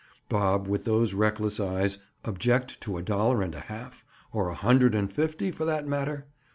[0.29, 5.13] Bob, with those reckless eyes, object to a dollar and a half—or a hundred and
[5.13, 6.25] fifty, for that matter?